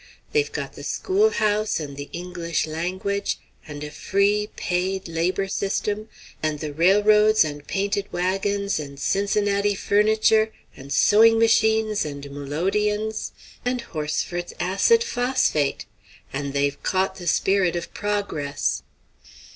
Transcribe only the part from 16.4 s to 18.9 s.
they've caught the spirit of progress!"